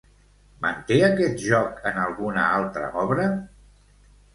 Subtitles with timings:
[0.65, 3.33] Manté aquest joc en alguna altra obra?